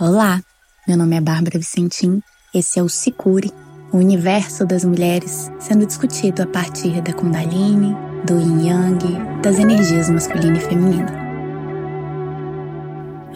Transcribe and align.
Olá, 0.00 0.42
meu 0.88 0.96
nome 0.96 1.14
é 1.14 1.20
Bárbara 1.20 1.56
Vicentim, 1.56 2.20
esse 2.52 2.80
é 2.80 2.82
o 2.82 2.88
Sicure, 2.88 3.52
o 3.92 3.98
universo 3.98 4.66
das 4.66 4.84
mulheres 4.84 5.48
sendo 5.60 5.86
discutido 5.86 6.42
a 6.42 6.46
partir 6.48 7.00
da 7.00 7.12
Kundalini, 7.12 7.94
do 8.26 8.36
Yin 8.36 8.66
Yang, 8.66 9.40
das 9.40 9.56
energias 9.56 10.10
masculina 10.10 10.58
e 10.58 10.60
feminina. 10.60 11.12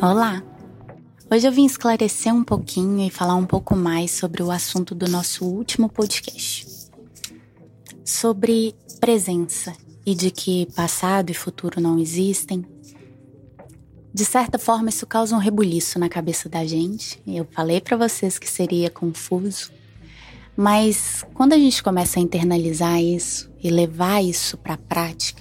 Olá! 0.02 0.42
Hoje 1.30 1.46
eu 1.46 1.52
vim 1.52 1.64
esclarecer 1.64 2.34
um 2.34 2.42
pouquinho 2.42 3.06
e 3.06 3.10
falar 3.10 3.36
um 3.36 3.46
pouco 3.46 3.76
mais 3.76 4.10
sobre 4.10 4.42
o 4.42 4.50
assunto 4.50 4.96
do 4.96 5.08
nosso 5.08 5.44
último 5.44 5.88
podcast. 5.88 6.66
Sobre 8.04 8.74
presença 8.98 9.72
e 10.04 10.12
de 10.12 10.32
que 10.32 10.66
passado 10.74 11.30
e 11.30 11.34
futuro 11.34 11.80
não 11.80 12.00
existem, 12.00 12.66
de 14.18 14.24
certa 14.24 14.58
forma, 14.58 14.88
isso 14.88 15.06
causa 15.06 15.36
um 15.36 15.38
rebuliço 15.38 15.96
na 15.96 16.08
cabeça 16.08 16.48
da 16.48 16.66
gente. 16.66 17.22
Eu 17.24 17.46
falei 17.52 17.80
para 17.80 17.96
vocês 17.96 18.36
que 18.36 18.50
seria 18.50 18.90
confuso, 18.90 19.70
mas 20.56 21.24
quando 21.34 21.52
a 21.52 21.56
gente 21.56 21.80
começa 21.80 22.18
a 22.18 22.22
internalizar 22.22 23.00
isso 23.00 23.48
e 23.62 23.70
levar 23.70 24.20
isso 24.20 24.58
para 24.58 24.74
a 24.74 24.76
prática, 24.76 25.40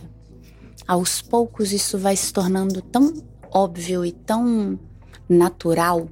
aos 0.88 1.24
poucos 1.24 1.74
isso 1.74 1.98
vai 1.98 2.16
se 2.16 2.32
tornando 2.32 2.80
tão 2.84 3.16
óbvio 3.52 4.06
e 4.06 4.12
tão 4.12 4.80
natural 5.28 6.08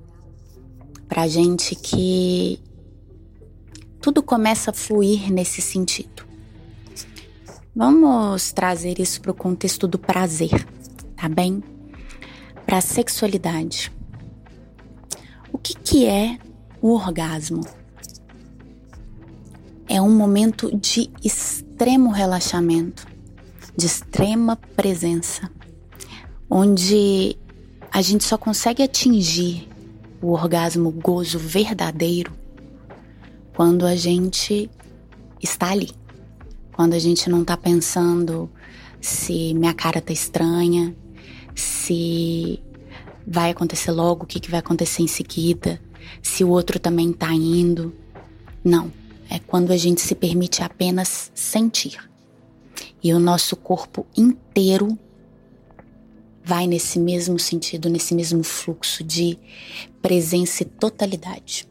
para 1.08 1.28
gente 1.28 1.76
que 1.76 2.60
tudo 4.02 4.24
começa 4.24 4.72
a 4.72 4.74
fluir 4.74 5.32
nesse 5.32 5.62
sentido. 5.62 6.26
Vamos 7.76 8.52
trazer 8.52 9.00
isso 9.00 9.22
para 9.22 9.30
o 9.30 9.36
contexto 9.36 9.88
do 9.88 10.00
prazer, 10.00 10.68
tá 11.16 11.30
bem? 11.30 11.62
Para 12.66 12.78
a 12.78 12.82
sexualidade. 12.82 13.92
O 15.52 15.58
que, 15.58 15.76
que 15.76 16.06
é 16.06 16.38
o 16.82 16.94
orgasmo? 16.94 17.62
É 19.88 20.02
um 20.02 20.16
momento 20.16 20.76
de 20.76 21.10
extremo 21.24 22.10
relaxamento, 22.10 23.08
de 23.78 23.86
extrema 23.86 24.56
presença, 24.76 25.50
onde 26.50 27.38
a 27.92 28.02
gente 28.02 28.24
só 28.24 28.38
consegue 28.38 28.82
atingir 28.84 29.70
o 30.22 30.32
orgasmo, 30.32 30.90
o 30.90 30.92
gozo 30.92 31.38
verdadeiro, 31.38 32.34
quando 33.54 33.86
a 33.86 33.96
gente 33.96 34.70
está 35.42 35.72
ali. 35.72 35.92
Quando 36.74 36.94
a 36.94 37.00
gente 37.00 37.30
não 37.30 37.42
está 37.42 37.56
pensando 37.56 38.50
se 39.00 39.54
minha 39.54 39.74
cara 39.74 40.02
tá 40.02 40.12
estranha, 40.12 40.94
se 41.54 42.60
vai 43.26 43.52
acontecer 43.52 43.92
logo, 43.92 44.24
o 44.24 44.28
que, 44.28 44.40
que 44.40 44.52
vai 44.52 44.60
acontecer 44.60 45.02
em 45.02 45.08
seguida, 45.08 45.82
se 46.22 46.44
o 46.44 46.50
outro 46.50 46.80
também 46.80 47.12
tá 47.12 47.32
indo. 47.34 47.94
Não, 48.64 48.92
é 49.30 49.40
quando 49.40 49.72
a 49.72 49.78
gente 49.78 50.02
se 50.02 50.16
permite 50.16 50.62
apenas 50.64 51.32
sentir. 51.34 51.98
E 53.02 53.14
o 53.14 53.20
nosso 53.20 53.56
corpo 53.56 54.06
inteiro 54.16 54.98
vai 56.44 56.68
nesse 56.68 57.00
mesmo 57.00 57.40
sentido, 57.40 57.90
nesse 57.90 58.14
mesmo 58.14 58.44
fluxo 58.44 59.04
de 59.04 59.38
presença 60.02 60.64
e 60.64 60.66
totalidade. 60.66 61.68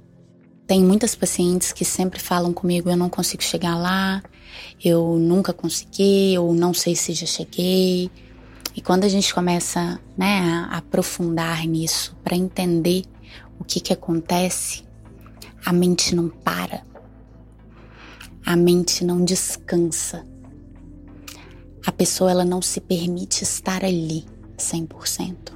Tem 0.66 0.80
muitas 0.80 1.14
pacientes 1.14 1.72
que 1.72 1.84
sempre 1.84 2.18
falam 2.18 2.52
comigo: 2.52 2.90
eu 2.90 2.96
não 2.96 3.08
consigo 3.08 3.42
chegar 3.42 3.76
lá, 3.76 4.22
eu 4.82 5.16
nunca 5.18 5.52
consegui, 5.52 6.36
ou 6.38 6.54
não 6.54 6.72
sei 6.72 6.96
se 6.96 7.12
já 7.12 7.26
cheguei, 7.26 8.10
e 8.76 8.80
quando 8.80 9.04
a 9.04 9.08
gente 9.08 9.32
começa 9.32 10.00
né, 10.16 10.66
a 10.68 10.78
aprofundar 10.78 11.64
nisso 11.66 12.16
para 12.24 12.36
entender 12.36 13.04
o 13.58 13.64
que, 13.64 13.80
que 13.80 13.92
acontece, 13.92 14.82
a 15.64 15.72
mente 15.72 16.14
não 16.14 16.28
para, 16.28 16.84
a 18.44 18.56
mente 18.56 19.04
não 19.04 19.24
descansa. 19.24 20.26
A 21.86 21.92
pessoa 21.92 22.30
ela 22.30 22.44
não 22.44 22.60
se 22.60 22.80
permite 22.80 23.44
estar 23.44 23.84
ali 23.84 24.26
100%. 24.58 25.52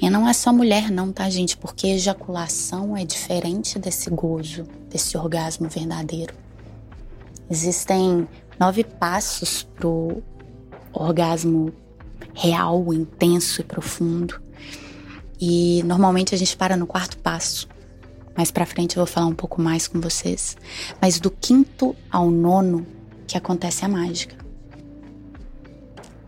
E 0.00 0.10
não 0.10 0.28
é 0.28 0.32
só 0.32 0.52
mulher 0.52 0.90
não, 0.90 1.12
tá 1.12 1.28
gente? 1.28 1.56
Porque 1.56 1.88
ejaculação 1.88 2.96
é 2.96 3.04
diferente 3.04 3.78
desse 3.78 4.10
gozo, 4.10 4.64
desse 4.88 5.16
orgasmo 5.16 5.68
verdadeiro. 5.68 6.34
Existem 7.50 8.28
nove 8.58 8.84
passos 8.84 9.62
pro 9.62 10.22
orgasmo 10.92 11.72
real, 12.38 12.94
intenso 12.94 13.60
e 13.60 13.64
profundo. 13.64 14.40
E 15.40 15.82
normalmente 15.84 16.34
a 16.34 16.38
gente 16.38 16.56
para 16.56 16.76
no 16.76 16.86
quarto 16.86 17.18
passo. 17.18 17.68
Mais 18.36 18.52
para 18.52 18.64
frente 18.64 18.96
eu 18.96 19.04
vou 19.04 19.12
falar 19.12 19.26
um 19.26 19.34
pouco 19.34 19.60
mais 19.60 19.88
com 19.88 20.00
vocês. 20.00 20.56
Mas 21.00 21.18
do 21.18 21.30
quinto 21.30 21.96
ao 22.10 22.30
nono 22.30 22.86
que 23.26 23.36
acontece 23.36 23.84
a 23.84 23.88
mágica. 23.88 24.36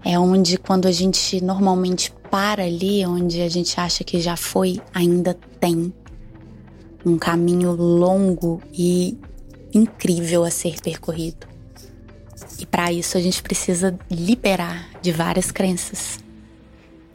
É 0.04 0.18
onde 0.18 0.58
quando 0.58 0.86
a 0.86 0.92
gente 0.92 1.42
normalmente 1.42 2.12
para 2.28 2.64
ali, 2.64 3.06
onde 3.06 3.40
a 3.40 3.48
gente 3.48 3.78
acha 3.78 4.02
que 4.02 4.20
já 4.20 4.36
foi, 4.36 4.80
ainda 4.92 5.34
tem 5.60 5.92
um 7.06 7.16
caminho 7.16 7.72
longo 7.72 8.60
e 8.72 9.16
incrível 9.72 10.44
a 10.44 10.50
ser 10.50 10.80
percorrido. 10.80 11.49
E 12.60 12.66
para 12.66 12.92
isso 12.92 13.16
a 13.16 13.20
gente 13.22 13.42
precisa 13.42 13.98
liberar 14.10 14.90
de 15.00 15.10
várias 15.10 15.50
crenças, 15.50 16.18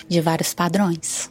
de 0.08 0.20
vários 0.20 0.56
padrões. 0.56 1.30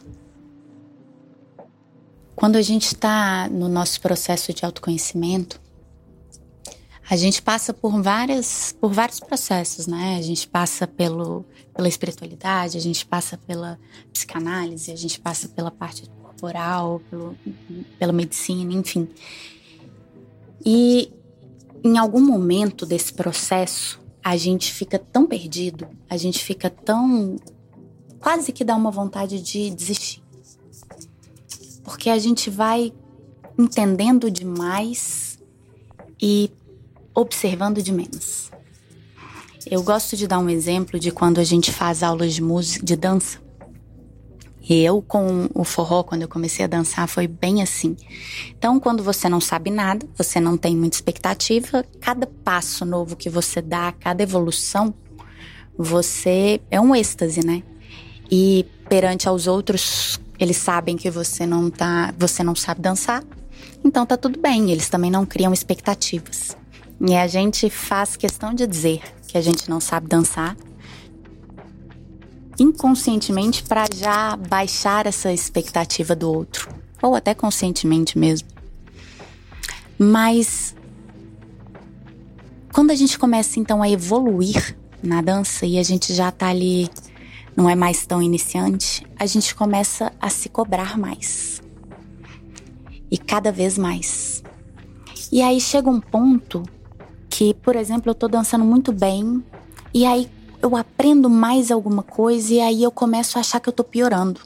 Quando 2.33 2.55
a 2.55 2.61
gente 2.61 2.85
está 2.85 3.49
no 3.49 3.67
nosso 3.67 3.99
processo 3.99 4.53
de 4.53 4.63
autoconhecimento, 4.63 5.59
a 7.09 7.17
gente 7.17 7.41
passa 7.41 7.73
por 7.73 8.01
várias, 8.01 8.73
por 8.79 8.93
vários 8.93 9.19
processos, 9.19 9.85
né? 9.85 10.15
A 10.17 10.21
gente 10.21 10.47
passa 10.47 10.87
pelo, 10.87 11.45
pela 11.73 11.87
espiritualidade, 11.87 12.77
a 12.77 12.81
gente 12.81 13.05
passa 13.05 13.37
pela 13.37 13.77
psicanálise, 14.13 14.91
a 14.91 14.95
gente 14.95 15.19
passa 15.19 15.49
pela 15.49 15.69
parte 15.69 16.09
corporal, 16.21 17.01
pelo, 17.09 17.37
pela 17.99 18.13
medicina, 18.13 18.73
enfim. 18.73 19.09
E 20.65 21.11
em 21.83 21.97
algum 21.97 22.21
momento 22.21 22.85
desse 22.85 23.13
processo, 23.13 24.04
a 24.25 24.35
gente 24.37 24.73
fica 24.73 24.97
tão 24.97 25.27
perdido, 25.27 25.87
a 26.09 26.17
gente 26.17 26.43
fica 26.43 26.67
tão. 26.67 27.35
quase 28.19 28.51
que 28.51 28.63
dá 28.63 28.75
uma 28.75 28.89
vontade 28.89 29.39
de 29.39 29.69
desistir. 29.69 30.23
Porque 31.83 32.09
a 32.09 32.17
gente 32.17 32.49
vai 32.49 32.91
entendendo 33.55 34.31
demais 34.31 35.37
e 36.19 36.49
observando 37.13 37.83
de 37.83 37.91
menos. 37.91 38.49
Eu 39.63 39.83
gosto 39.83 40.17
de 40.17 40.27
dar 40.27 40.39
um 40.39 40.49
exemplo 40.49 40.99
de 40.99 41.11
quando 41.11 41.37
a 41.37 41.43
gente 41.43 41.71
faz 41.71 42.01
aulas 42.01 42.33
de 42.33 42.41
música, 42.41 42.83
de 42.83 42.95
dança. 42.95 43.44
Eu 44.67 45.01
com 45.01 45.47
o 45.53 45.63
forró, 45.63 46.03
quando 46.03 46.23
eu 46.23 46.27
comecei 46.27 46.65
a 46.65 46.67
dançar, 46.67 47.07
foi 47.07 47.27
bem 47.27 47.61
assim. 47.61 47.95
Então, 48.57 48.79
quando 48.79 49.03
você 49.03 49.29
não 49.29 49.39
sabe 49.39 49.69
nada, 49.69 50.07
você 50.17 50.39
não 50.39 50.57
tem 50.57 50.75
muita 50.75 50.97
expectativa, 50.97 51.85
cada 52.01 52.25
passo 52.25 52.83
novo 52.83 53.15
que 53.15 53.29
você 53.29 53.61
dá, 53.61 53.91
cada 53.91 54.23
evolução, 54.23 54.93
você 55.77 56.59
é 56.71 56.81
um 56.81 56.95
êxtase, 56.95 57.45
né? 57.45 57.61
E 58.31 58.65
perante 58.89 59.27
aos 59.27 59.45
outros, 59.45 60.19
eles 60.39 60.57
sabem 60.57 60.97
que 60.97 61.11
você 61.11 61.45
não 61.45 61.69
tá, 61.69 62.13
você 62.17 62.43
não 62.43 62.55
sabe 62.55 62.81
dançar. 62.81 63.23
Então 63.83 64.05
tá 64.05 64.17
tudo 64.17 64.39
bem, 64.39 64.71
eles 64.71 64.89
também 64.89 65.11
não 65.11 65.25
criam 65.25 65.53
expectativas. 65.53 66.57
E 66.99 67.15
a 67.15 67.27
gente 67.27 67.69
faz 67.69 68.15
questão 68.15 68.53
de 68.53 68.65
dizer 68.65 69.01
que 69.27 69.37
a 69.37 69.41
gente 69.41 69.69
não 69.69 69.79
sabe 69.79 70.07
dançar 70.07 70.55
inconscientemente 72.59 73.63
para 73.63 73.85
já 73.93 74.35
baixar 74.35 75.05
essa 75.05 75.31
expectativa 75.31 76.15
do 76.15 76.31
outro, 76.31 76.69
ou 77.01 77.15
até 77.15 77.33
conscientemente 77.33 78.17
mesmo. 78.17 78.47
Mas 79.97 80.75
quando 82.73 82.91
a 82.91 82.95
gente 82.95 83.17
começa 83.17 83.59
então 83.59 83.81
a 83.81 83.89
evoluir 83.89 84.77
na 85.01 85.21
dança 85.21 85.65
e 85.65 85.77
a 85.77 85.83
gente 85.83 86.13
já 86.13 86.31
tá 86.31 86.47
ali, 86.47 86.89
não 87.55 87.69
é 87.69 87.75
mais 87.75 88.05
tão 88.05 88.21
iniciante, 88.21 89.05
a 89.17 89.25
gente 89.25 89.55
começa 89.55 90.11
a 90.19 90.29
se 90.29 90.49
cobrar 90.49 90.97
mais. 90.97 91.61
E 93.09 93.17
cada 93.17 93.51
vez 93.51 93.77
mais. 93.77 94.43
E 95.31 95.41
aí 95.41 95.61
chega 95.61 95.89
um 95.89 96.01
ponto 96.01 96.63
que, 97.29 97.53
por 97.53 97.75
exemplo, 97.75 98.09
eu 98.11 98.15
tô 98.15 98.27
dançando 98.27 98.65
muito 98.65 98.91
bem, 98.91 99.43
e 99.93 100.05
aí 100.05 100.29
eu 100.65 100.75
aprendo 100.75 101.29
mais 101.29 101.71
alguma 101.71 102.03
coisa 102.03 102.53
e 102.53 102.59
aí 102.59 102.83
eu 102.83 102.91
começo 102.91 103.37
a 103.37 103.41
achar 103.41 103.59
que 103.59 103.69
eu 103.69 103.73
tô 103.73 103.83
piorando. 103.83 104.41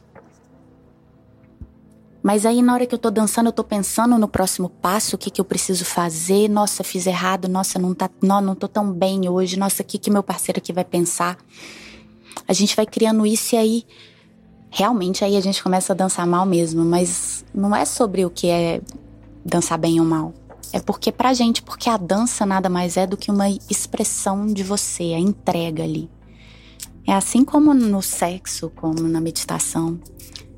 Mas 2.21 2.45
aí 2.45 2.62
na 2.62 2.74
hora 2.74 2.86
que 2.86 2.94
eu 2.94 3.00
tô 3.00 3.10
dançando, 3.10 3.48
eu 3.48 3.54
tô 3.54 3.63
pensando 3.63 4.18
no 4.18 4.27
próximo 4.27 4.69
passo, 4.69 5.16
o 5.16 5.19
que 5.19 5.30
que 5.30 5.39
eu 5.39 5.45
preciso 5.45 5.86
fazer. 5.86 6.50
Nossa, 6.50 6.83
fiz 6.83 7.07
errado, 7.07 7.48
nossa, 7.48 7.80
não 7.80 7.94
tá, 7.94 8.10
não, 8.21 8.42
não 8.42 8.56
tô 8.56 8.68
tão 8.68 8.92
bem 8.92 9.30
hoje. 9.30 9.57
Nossa, 9.57 9.81
o 9.81 9.86
que 9.86 9.98
que 9.98 10.12
meu 10.12 10.21
parceiro 10.21 10.60
aqui 10.60 10.74
vai 10.74 10.83
pensar? 10.83 11.38
A 12.45 12.51
gente 12.51 12.75
vai 12.75 12.86
criando 12.86 13.25
isso 13.25 13.56
e 13.56 13.57
aí 13.57 13.86
realmente 14.69 15.24
aí 15.24 15.38
a 15.38 15.42
gente 15.42 15.63
começa 15.63 15.94
a 15.94 15.95
dançar 15.95 16.27
mal 16.27 16.45
mesmo, 16.45 16.83
mas 16.83 17.45
não 17.54 17.75
é 17.75 17.86
sobre 17.86 18.25
o 18.25 18.30
que 18.30 18.48
é 18.48 18.81
dançar 19.45 19.77
bem 19.77 20.00
ou 20.00 20.06
mal. 20.06 20.33
É 20.71 20.80
porque 20.80 21.12
pra 21.12 21.33
gente, 21.33 21.62
porque 21.62 21.89
a 21.89 21.98
dança 21.98 22.45
nada 22.45 22.69
mais 22.69 22.98
é 22.98 23.07
do 23.07 23.18
que 23.18 23.31
uma 23.31 23.50
expressão 23.69 24.45
de 24.45 24.63
você, 24.63 25.13
a 25.16 25.19
entrega 25.19 25.83
ali. 25.83 26.10
É 27.07 27.13
assim 27.13 27.44
como 27.44 27.74
no 27.74 28.01
sexo, 28.01 28.69
como 28.75 29.01
na 29.01 29.19
meditação. 29.19 30.00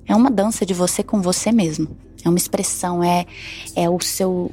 É 0.06 0.16
uma 0.16 0.30
dança 0.30 0.66
de 0.66 0.74
você 0.74 1.02
com 1.02 1.22
você 1.22 1.52
mesmo. 1.52 1.88
É 2.25 2.30
uma 2.30 2.38
expressão, 2.38 3.04
é, 3.04 3.25
é 3.75 3.90
o 3.90 4.00
seu 4.02 4.52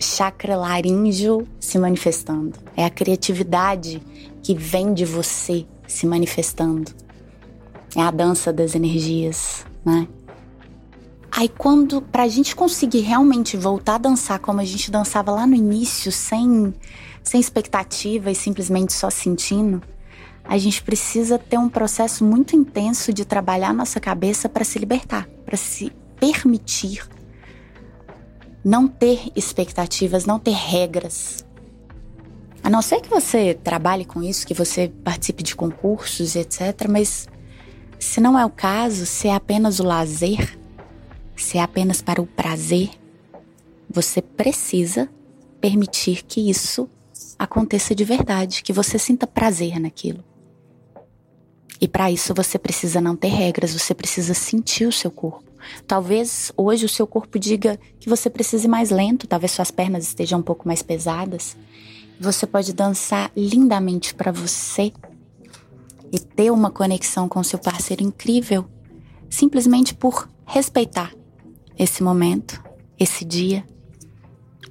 chakra 0.00 0.56
laríngeo 0.56 1.46
se 1.60 1.78
manifestando. 1.78 2.58
É 2.76 2.84
a 2.84 2.90
criatividade 2.90 4.02
que 4.42 4.54
vem 4.54 4.92
de 4.92 5.04
você 5.04 5.64
se 5.86 6.06
manifestando. 6.06 6.92
É 7.94 8.02
a 8.02 8.10
dança 8.10 8.52
das 8.52 8.74
energias, 8.74 9.64
né? 9.84 10.08
Aí 11.36 11.50
quando 11.50 12.00
pra 12.00 12.26
gente 12.28 12.56
conseguir 12.56 13.00
realmente 13.00 13.58
voltar 13.58 13.96
a 13.96 13.98
dançar 13.98 14.38
como 14.38 14.58
a 14.58 14.64
gente 14.64 14.90
dançava 14.90 15.30
lá 15.30 15.46
no 15.46 15.54
início, 15.54 16.10
sem 16.10 16.72
sem 17.22 17.38
expectativa 17.38 18.30
e 18.30 18.34
simplesmente 18.34 18.94
só 18.94 19.10
sentindo, 19.10 19.82
a 20.44 20.56
gente 20.56 20.82
precisa 20.82 21.38
ter 21.38 21.58
um 21.58 21.68
processo 21.68 22.24
muito 22.24 22.56
intenso 22.56 23.12
de 23.12 23.24
trabalhar 23.24 23.74
nossa 23.74 24.00
cabeça 24.00 24.48
para 24.48 24.64
se 24.64 24.78
libertar, 24.78 25.28
para 25.44 25.56
se 25.58 25.92
permitir 26.18 27.06
não 28.64 28.88
ter 28.88 29.30
expectativas, 29.36 30.24
não 30.24 30.38
ter 30.38 30.54
regras. 30.54 31.44
A 32.62 32.70
não 32.70 32.80
ser 32.80 33.00
que 33.00 33.10
você 33.10 33.54
trabalhe 33.54 34.04
com 34.04 34.22
isso, 34.22 34.46
que 34.46 34.54
você 34.54 34.90
participe 35.04 35.42
de 35.42 35.54
concursos, 35.54 36.34
etc. 36.34 36.88
Mas 36.88 37.28
se 37.98 38.20
não 38.20 38.38
é 38.38 38.46
o 38.46 38.50
caso, 38.50 39.04
se 39.04 39.28
é 39.28 39.34
apenas 39.34 39.80
o 39.80 39.84
lazer, 39.84 40.55
se 41.36 41.58
é 41.58 41.62
apenas 41.62 42.00
para 42.00 42.20
o 42.20 42.26
prazer, 42.26 42.90
você 43.88 44.20
precisa 44.20 45.08
permitir 45.60 46.24
que 46.24 46.50
isso 46.50 46.88
aconteça 47.38 47.94
de 47.94 48.04
verdade, 48.04 48.62
que 48.62 48.72
você 48.72 48.98
sinta 48.98 49.26
prazer 49.26 49.78
naquilo. 49.78 50.24
E 51.80 51.86
para 51.86 52.10
isso 52.10 52.32
você 52.34 52.58
precisa 52.58 53.00
não 53.00 53.14
ter 53.14 53.28
regras, 53.28 53.72
você 53.72 53.94
precisa 53.94 54.32
sentir 54.32 54.86
o 54.86 54.92
seu 54.92 55.10
corpo. 55.10 55.44
Talvez 55.86 56.52
hoje 56.56 56.86
o 56.86 56.88
seu 56.88 57.06
corpo 57.06 57.38
diga 57.38 57.78
que 57.98 58.08
você 58.08 58.30
precise 58.30 58.66
mais 58.66 58.90
lento, 58.90 59.26
talvez 59.26 59.52
suas 59.52 59.70
pernas 59.70 60.04
estejam 60.04 60.38
um 60.38 60.42
pouco 60.42 60.66
mais 60.66 60.82
pesadas. 60.82 61.56
Você 62.18 62.46
pode 62.46 62.72
dançar 62.72 63.30
lindamente 63.36 64.14
para 64.14 64.32
você 64.32 64.92
e 66.10 66.18
ter 66.18 66.50
uma 66.50 66.70
conexão 66.70 67.28
com 67.28 67.42
seu 67.42 67.58
parceiro 67.58 68.02
incrível, 68.02 68.64
simplesmente 69.28 69.94
por 69.94 70.28
respeitar 70.46 71.12
esse 71.78 72.02
momento, 72.02 72.62
esse 72.98 73.24
dia 73.24 73.64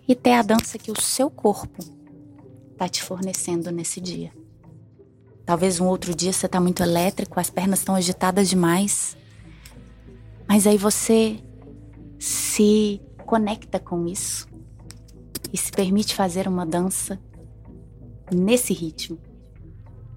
e 0.08 0.16
ter 0.16 0.34
a 0.34 0.42
dança 0.42 0.78
que 0.78 0.92
o 0.92 1.02
seu 1.02 1.30
corpo 1.30 1.84
está 2.72 2.88
te 2.88 3.02
fornecendo 3.02 3.72
nesse 3.72 4.00
dia. 4.00 4.32
Talvez 5.46 5.80
um 5.80 5.88
outro 5.88 6.14
dia 6.16 6.34
você 6.34 6.46
está 6.48 6.60
muito 6.60 6.82
elétrico, 6.82 7.40
as 7.40 7.50
pernas 7.50 7.80
estão 7.80 7.96
agitadas 7.96 8.50
demais. 8.50 9.16
Mas 10.48 10.66
aí 10.68 10.78
você 10.78 11.40
se 12.20 13.02
conecta 13.26 13.80
com 13.80 14.06
isso 14.08 14.48
e 15.54 15.58
se 15.58 15.72
permite 15.72 16.16
fazer 16.16 16.48
uma 16.48 16.66
dança 16.66 17.20
nesse 18.34 18.74
ritmo 18.74 19.20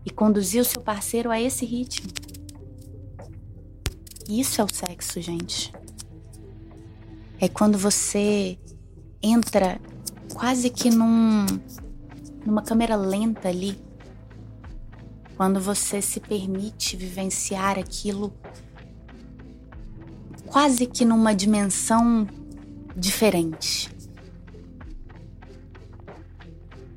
e 0.04 0.10
conduzir 0.10 0.60
o 0.60 0.64
seu 0.64 0.80
parceiro 0.80 1.30
a 1.30 1.40
esse 1.40 1.64
ritmo. 1.64 2.08
Isso 4.28 4.60
é 4.60 4.64
o 4.64 4.74
sexo, 4.74 5.20
gente. 5.20 5.72
É 7.40 7.48
quando 7.48 7.78
você 7.78 8.58
entra 9.22 9.80
quase 10.34 10.70
que 10.70 10.90
num 10.90 11.46
numa 12.44 12.62
câmera 12.62 12.96
lenta 12.96 13.48
ali 13.48 13.78
quando 15.36 15.60
você 15.60 16.02
se 16.02 16.18
permite 16.18 16.96
vivenciar 16.96 17.78
aquilo 17.78 18.32
quase 20.46 20.86
que 20.86 21.04
numa 21.04 21.34
dimensão 21.34 22.26
diferente. 22.96 23.88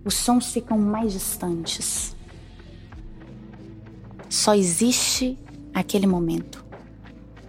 Os 0.03 0.15
sons 0.15 0.51
ficam 0.51 0.79
mais 0.79 1.13
distantes. 1.13 2.15
Só 4.27 4.55
existe 4.55 5.37
aquele 5.73 6.07
momento. 6.07 6.65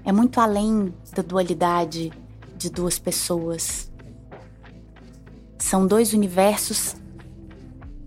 É 0.05 0.13
muito 0.13 0.41
além 0.41 0.93
da 1.15 1.23
dualidade 1.23 2.13
de 2.63 2.71
duas 2.71 2.99
pessoas. 2.99 3.91
São 5.59 5.87
dois 5.87 6.13
universos 6.13 6.97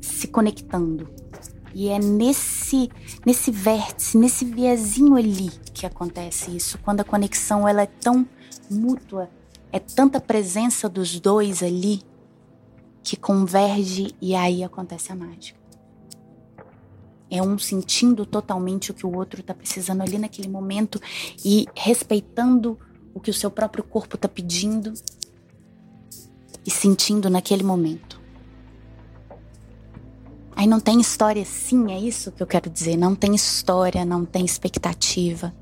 se 0.02 0.28
conectando. 0.28 1.10
E 1.74 1.90
é 1.90 2.00
nesse 2.00 2.90
nesse 3.26 3.52
vértice, 3.52 4.18
nesse 4.18 4.46
viezinho 4.46 5.18
ali 5.18 5.50
que 5.74 5.86
acontece 5.86 6.56
isso, 6.56 6.78
quando 6.80 7.02
a 7.02 7.04
conexão 7.04 7.68
ela 7.68 7.82
é 7.82 7.86
tão 7.86 8.26
mútua, 8.72 9.30
é 9.72 9.80
tanta 9.80 10.22
presença 10.22 10.88
dos 10.88 11.20
dois 11.20 11.62
ali 11.62 12.02
que 13.04 13.18
converge 13.18 14.16
e 14.22 14.34
aí 14.34 14.64
acontece 14.64 15.12
a 15.12 15.16
mágica. 15.16 15.60
É 17.30 17.42
um 17.42 17.58
sentindo 17.58 18.26
totalmente 18.26 18.92
o 18.92 18.94
que 18.94 19.06
o 19.06 19.14
outro 19.14 19.42
está 19.42 19.54
precisando 19.54 20.02
ali 20.02 20.18
naquele 20.18 20.48
momento 20.48 21.02
e 21.44 21.68
respeitando 21.76 22.80
o 23.16 23.20
que 23.22 23.32
o 23.32 23.34
seu 23.34 23.50
próprio 23.50 23.84
corpo 23.84 24.18
está 24.18 24.28
pedindo 24.28 24.94
e 26.66 26.70
sentindo 26.70 27.30
naquele 27.30 27.64
momento. 27.64 28.22
Aí 30.54 30.68
não 30.68 30.82
tem 30.82 31.00
história 31.00 31.44
sim, 31.46 31.92
é 31.92 31.98
isso 31.98 32.32
que 32.32 32.44
eu 32.44 32.48
quero 32.48 32.70
dizer. 32.70 32.98
Não 32.98 33.16
tem 33.16 33.34
história, 33.34 34.04
não 34.04 34.26
tem 34.26 34.44
expectativa. 34.44 35.54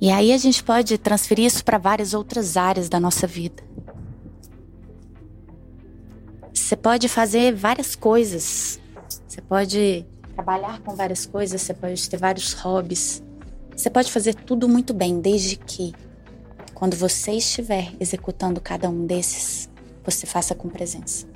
E 0.00 0.10
aí 0.10 0.32
a 0.32 0.38
gente 0.38 0.62
pode 0.62 0.96
transferir 0.98 1.46
isso 1.46 1.64
para 1.64 1.78
várias 1.78 2.14
outras 2.14 2.56
áreas 2.56 2.88
da 2.88 2.98
nossa 2.98 3.26
vida. 3.26 3.62
Você 6.52 6.76
pode 6.76 7.08
fazer 7.08 7.54
várias 7.54 7.94
coisas. 7.96 8.80
Você 9.26 9.40
pode 9.40 10.06
trabalhar 10.34 10.80
com 10.80 10.94
várias 10.94 11.26
coisas, 11.26 11.60
você 11.60 11.74
pode 11.74 12.08
ter 12.08 12.16
vários 12.16 12.52
hobbies. 12.52 13.22
Você 13.76 13.90
pode 13.90 14.10
fazer 14.10 14.34
tudo 14.34 14.68
muito 14.68 14.92
bem, 14.94 15.20
desde 15.20 15.56
que, 15.56 15.92
quando 16.74 16.96
você 16.96 17.32
estiver 17.32 17.92
executando 17.98 18.60
cada 18.60 18.88
um 18.88 19.06
desses, 19.06 19.68
você 20.04 20.26
faça 20.26 20.54
com 20.54 20.68
presença 20.68 21.32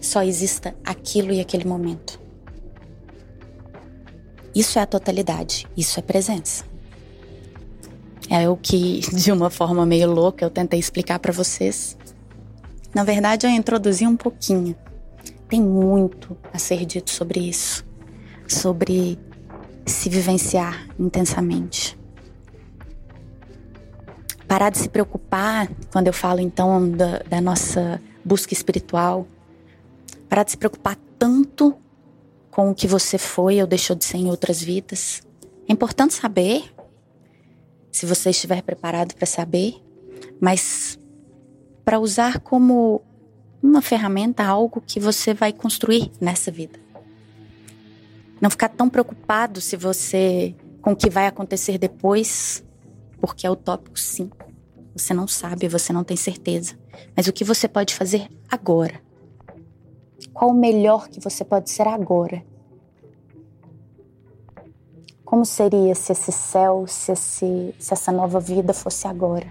só 0.00 0.22
exista 0.22 0.74
aquilo 0.84 1.32
e 1.32 1.40
aquele 1.40 1.64
momento. 1.64 2.18
Isso 4.54 4.78
é 4.78 4.82
a 4.82 4.86
totalidade, 4.86 5.66
isso 5.76 5.98
é 6.00 6.02
presença. 6.02 6.64
É 8.28 8.48
o 8.48 8.56
que, 8.56 9.00
de 9.14 9.30
uma 9.30 9.50
forma 9.50 9.84
meio 9.84 10.10
louca, 10.10 10.44
eu 10.44 10.50
tentei 10.50 10.78
explicar 10.78 11.18
para 11.18 11.32
vocês. 11.32 11.96
Na 12.94 13.04
verdade, 13.04 13.46
eu 13.46 13.50
introduzi 13.50 14.06
um 14.06 14.16
pouquinho. 14.16 14.74
Tem 15.48 15.60
muito 15.60 16.36
a 16.52 16.58
ser 16.58 16.84
dito 16.86 17.10
sobre 17.10 17.40
isso, 17.40 17.84
sobre 18.48 19.18
se 19.86 20.08
vivenciar 20.08 20.86
intensamente. 20.98 21.98
Parar 24.46 24.70
de 24.70 24.78
se 24.78 24.88
preocupar 24.88 25.68
quando 25.92 26.08
eu 26.08 26.12
falo 26.12 26.40
então 26.40 26.90
da, 26.90 27.18
da 27.20 27.40
nossa 27.40 28.00
busca 28.24 28.52
espiritual 28.52 29.26
Parar 30.30 30.44
de 30.44 30.52
se 30.52 30.56
preocupar 30.56 30.96
tanto 31.18 31.76
com 32.52 32.70
o 32.70 32.74
que 32.74 32.86
você 32.86 33.18
foi 33.18 33.60
ou 33.60 33.66
deixou 33.66 33.96
de 33.96 34.04
ser 34.04 34.18
em 34.18 34.28
outras 34.28 34.62
vidas. 34.62 35.22
É 35.68 35.72
importante 35.72 36.14
saber, 36.14 36.72
se 37.90 38.06
você 38.06 38.30
estiver 38.30 38.62
preparado 38.62 39.12
para 39.16 39.26
saber, 39.26 39.74
mas 40.40 40.96
para 41.84 41.98
usar 41.98 42.38
como 42.38 43.02
uma 43.60 43.82
ferramenta, 43.82 44.44
algo 44.44 44.80
que 44.80 45.00
você 45.00 45.34
vai 45.34 45.52
construir 45.52 46.12
nessa 46.20 46.52
vida. 46.52 46.78
Não 48.40 48.50
ficar 48.50 48.70
tão 48.70 48.88
preocupado 48.88 49.60
se 49.60 49.76
você 49.76 50.54
com 50.80 50.92
o 50.92 50.96
que 50.96 51.10
vai 51.10 51.26
acontecer 51.26 51.76
depois, 51.76 52.64
porque 53.20 53.46
é 53.46 53.50
utópico 53.50 53.98
sim. 53.98 54.30
Você 54.96 55.12
não 55.12 55.28
sabe, 55.28 55.68
você 55.68 55.92
não 55.92 56.02
tem 56.02 56.16
certeza. 56.16 56.78
Mas 57.16 57.26
o 57.26 57.32
que 57.32 57.44
você 57.44 57.68
pode 57.68 57.94
fazer 57.94 58.28
agora? 58.48 59.00
Qual 60.32 60.50
o 60.50 60.54
melhor 60.54 61.08
que 61.08 61.20
você 61.20 61.44
pode 61.44 61.70
ser 61.70 61.86
agora? 61.86 62.44
Como 65.24 65.44
seria 65.44 65.94
se 65.94 66.12
esse 66.12 66.32
céu, 66.32 66.86
se, 66.88 67.12
esse, 67.12 67.74
se 67.78 67.92
essa 67.92 68.10
nova 68.10 68.40
vida 68.40 68.72
fosse 68.72 69.06
agora? 69.06 69.46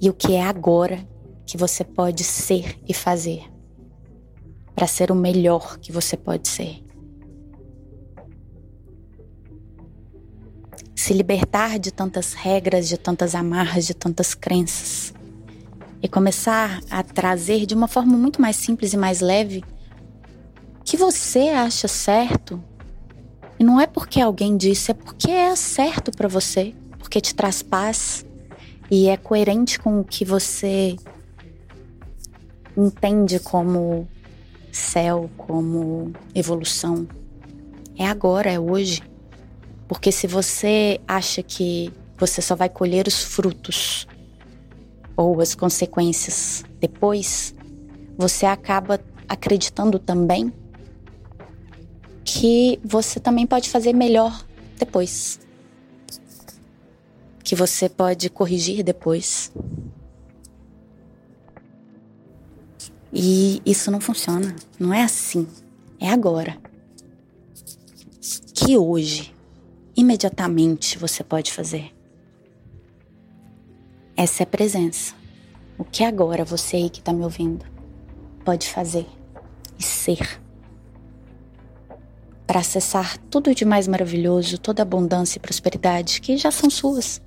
E 0.00 0.08
o 0.08 0.14
que 0.14 0.34
é 0.34 0.42
agora 0.42 1.06
que 1.44 1.56
você 1.56 1.84
pode 1.84 2.24
ser 2.24 2.80
e 2.88 2.94
fazer? 2.94 3.51
Para 4.74 4.86
ser 4.86 5.10
o 5.10 5.14
melhor 5.14 5.78
que 5.78 5.92
você 5.92 6.16
pode 6.16 6.48
ser. 6.48 6.82
Se 10.94 11.12
libertar 11.12 11.78
de 11.78 11.90
tantas 11.90 12.32
regras, 12.32 12.88
de 12.88 12.96
tantas 12.96 13.34
amarras, 13.34 13.86
de 13.86 13.94
tantas 13.94 14.34
crenças. 14.34 15.12
E 16.00 16.08
começar 16.08 16.80
a 16.90 17.02
trazer 17.02 17.66
de 17.66 17.74
uma 17.74 17.86
forma 17.86 18.16
muito 18.16 18.40
mais 18.40 18.56
simples 18.56 18.92
e 18.92 18.96
mais 18.96 19.20
leve 19.20 19.62
o 20.80 20.84
que 20.84 20.96
você 20.96 21.50
acha 21.50 21.86
certo. 21.86 22.62
E 23.58 23.64
não 23.64 23.80
é 23.80 23.86
porque 23.86 24.20
alguém 24.20 24.56
disse, 24.56 24.90
é 24.90 24.94
porque 24.94 25.30
é 25.30 25.54
certo 25.54 26.10
para 26.10 26.26
você, 26.26 26.74
porque 26.98 27.20
te 27.20 27.34
traz 27.34 27.62
paz 27.62 28.26
e 28.90 29.08
é 29.08 29.16
coerente 29.16 29.78
com 29.78 30.00
o 30.00 30.04
que 30.04 30.24
você 30.24 30.96
entende 32.76 33.38
como 33.38 34.08
céu, 34.72 35.30
como 35.36 36.12
evolução. 36.34 37.06
É 37.96 38.06
agora, 38.06 38.50
é 38.50 38.58
hoje. 38.58 39.02
Porque 39.86 40.10
se 40.10 40.26
você 40.26 40.98
acha 41.06 41.42
que 41.42 41.92
você 42.16 42.40
só 42.40 42.56
vai 42.56 42.68
colher 42.68 43.06
os 43.06 43.22
frutos 43.22 44.08
ou 45.14 45.40
as 45.40 45.54
consequências 45.54 46.64
depois, 46.80 47.54
você 48.16 48.46
acaba 48.46 48.98
acreditando 49.28 49.98
também 49.98 50.52
que 52.24 52.80
você 52.82 53.20
também 53.20 53.46
pode 53.46 53.68
fazer 53.68 53.92
melhor 53.92 54.44
depois. 54.78 55.38
Que 57.44 57.54
você 57.54 57.88
pode 57.88 58.30
corrigir 58.30 58.82
depois. 58.82 59.52
E 63.12 63.60
isso 63.66 63.90
não 63.90 64.00
funciona. 64.00 64.54
Não 64.78 64.92
é 64.92 65.02
assim. 65.02 65.46
É 66.00 66.08
agora. 66.08 66.56
Que 68.54 68.78
hoje, 68.78 69.34
imediatamente, 69.96 70.98
você 70.98 71.22
pode 71.22 71.52
fazer. 71.52 71.92
Essa 74.16 74.42
é 74.42 74.44
a 74.44 74.46
presença. 74.46 75.14
O 75.76 75.84
que 75.84 76.04
agora 76.04 76.44
você 76.44 76.76
aí 76.76 76.90
que 76.90 77.00
está 77.00 77.12
me 77.12 77.24
ouvindo 77.24 77.64
pode 78.44 78.68
fazer 78.68 79.06
e 79.78 79.82
ser 79.82 80.40
para 82.46 82.60
acessar 82.60 83.16
tudo 83.30 83.54
de 83.54 83.64
mais 83.64 83.88
maravilhoso, 83.88 84.58
toda 84.58 84.82
abundância 84.82 85.38
e 85.38 85.40
prosperidade 85.40 86.20
que 86.20 86.36
já 86.36 86.50
são 86.50 86.68
suas. 86.68 87.22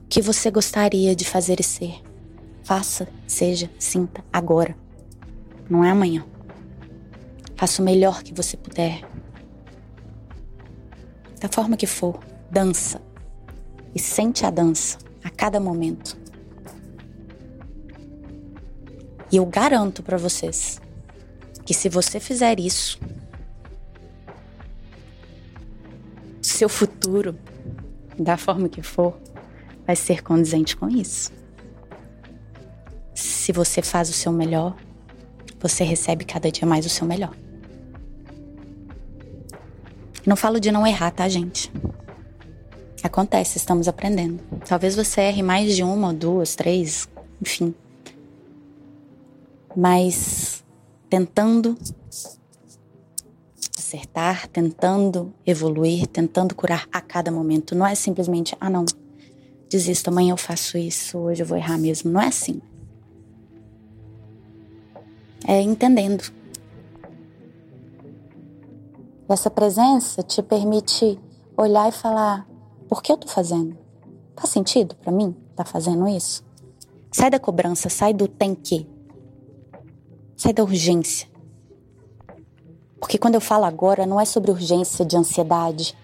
O 0.00 0.08
que 0.08 0.20
você 0.20 0.50
gostaria 0.50 1.14
de 1.14 1.24
fazer 1.24 1.60
e 1.60 1.62
ser? 1.62 2.05
Faça, 2.66 3.06
seja, 3.28 3.70
sinta 3.78 4.24
agora. 4.32 4.76
Não 5.70 5.84
é 5.84 5.90
amanhã. 5.90 6.26
Faça 7.54 7.80
o 7.80 7.84
melhor 7.84 8.24
que 8.24 8.34
você 8.34 8.56
puder. 8.56 9.08
Da 11.40 11.48
forma 11.48 11.76
que 11.76 11.86
for, 11.86 12.18
dança. 12.50 13.00
E 13.94 14.00
sente 14.00 14.44
a 14.44 14.50
dança 14.50 14.98
a 15.22 15.30
cada 15.30 15.60
momento. 15.60 16.18
E 19.30 19.36
eu 19.36 19.46
garanto 19.46 20.02
para 20.02 20.16
vocês 20.16 20.80
que 21.64 21.72
se 21.72 21.88
você 21.88 22.18
fizer 22.18 22.58
isso, 22.58 22.98
seu 26.42 26.68
futuro, 26.68 27.38
da 28.18 28.36
forma 28.36 28.68
que 28.68 28.82
for, 28.82 29.16
vai 29.86 29.94
ser 29.94 30.20
condizente 30.24 30.76
com 30.76 30.88
isso. 30.88 31.45
Se 33.46 33.52
você 33.52 33.80
faz 33.80 34.10
o 34.10 34.12
seu 34.12 34.32
melhor, 34.32 34.76
você 35.60 35.84
recebe 35.84 36.24
cada 36.24 36.50
dia 36.50 36.66
mais 36.66 36.84
o 36.84 36.88
seu 36.88 37.06
melhor. 37.06 37.32
Não 40.26 40.34
falo 40.34 40.58
de 40.58 40.72
não 40.72 40.84
errar, 40.84 41.12
tá, 41.12 41.28
gente? 41.28 41.70
Acontece, 43.04 43.56
estamos 43.56 43.86
aprendendo. 43.86 44.42
Talvez 44.66 44.96
você 44.96 45.20
erre 45.20 45.44
mais 45.44 45.76
de 45.76 45.84
uma, 45.84 46.12
duas, 46.12 46.56
três, 46.56 47.08
enfim. 47.40 47.72
Mas 49.76 50.64
tentando 51.08 51.78
acertar, 53.78 54.48
tentando 54.48 55.32
evoluir, 55.46 56.08
tentando 56.08 56.52
curar 56.52 56.88
a 56.92 57.00
cada 57.00 57.30
momento. 57.30 57.76
Não 57.76 57.86
é 57.86 57.94
simplesmente, 57.94 58.56
ah, 58.60 58.68
não, 58.68 58.84
desisto, 59.70 60.10
amanhã 60.10 60.32
eu 60.32 60.36
faço 60.36 60.76
isso, 60.76 61.16
hoje 61.16 61.44
eu 61.44 61.46
vou 61.46 61.56
errar 61.56 61.78
mesmo. 61.78 62.10
Não 62.10 62.20
é 62.20 62.26
assim 62.26 62.60
é, 65.44 65.60
entendendo. 65.60 66.32
Essa 69.28 69.50
presença 69.50 70.22
te 70.22 70.42
permite 70.42 71.18
olhar 71.56 71.88
e 71.88 71.92
falar: 71.92 72.46
por 72.88 73.02
que 73.02 73.10
eu 73.10 73.16
tô 73.16 73.28
fazendo? 73.28 73.76
Faz 74.36 74.50
sentido 74.50 74.94
para 74.96 75.10
mim 75.10 75.34
tá 75.54 75.64
fazendo 75.64 76.06
isso? 76.06 76.44
Sai 77.10 77.30
da 77.30 77.38
cobrança, 77.38 77.88
sai 77.88 78.12
do 78.12 78.28
tem 78.28 78.54
que. 78.54 78.86
Sai 80.36 80.52
da 80.52 80.62
urgência. 80.62 81.28
Porque 83.00 83.18
quando 83.18 83.36
eu 83.36 83.40
falo 83.40 83.64
agora, 83.64 84.06
não 84.06 84.20
é 84.20 84.24
sobre 84.24 84.50
urgência 84.50 85.04
de 85.04 85.16
ansiedade. 85.16 85.96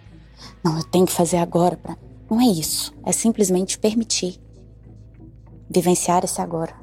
Não, 0.64 0.78
eu 0.78 0.84
tenho 0.84 1.06
que 1.06 1.12
fazer 1.12 1.36
agora. 1.36 1.76
Pra... 1.76 1.96
Não 2.30 2.40
é 2.40 2.46
isso. 2.46 2.94
É 3.04 3.12
simplesmente 3.12 3.78
permitir 3.78 4.40
vivenciar 5.68 6.24
esse 6.24 6.40
agora 6.40 6.81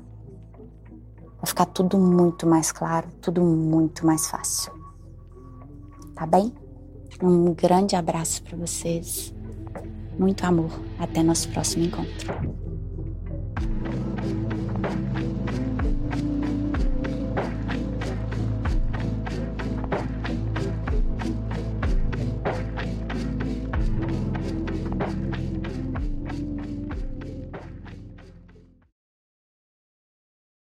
vai 1.42 1.48
ficar 1.48 1.66
tudo 1.66 1.98
muito 1.98 2.46
mais 2.46 2.72
claro, 2.72 3.08
tudo 3.22 3.42
muito 3.42 4.06
mais 4.06 4.28
fácil. 4.28 4.72
Tá 6.16 6.26
bem? 6.26 6.54
Um 7.22 7.54
grande 7.54 7.96
abraço 7.96 8.44
para 8.44 8.58
vocês. 8.58 9.34
Muito 10.18 10.46
amor. 10.46 10.72
Até 11.00 11.24
nosso 11.24 11.50
próximo 11.50 11.86
encontro. 11.86 12.59